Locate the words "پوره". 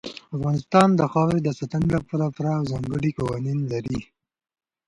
2.35-2.51